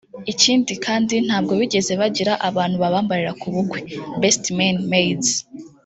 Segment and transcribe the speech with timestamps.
[0.31, 3.79] Ikindi kandi ntabwo bigeze bagira abantu babambarira ku bukwe
[4.21, 5.29] (best men/maids)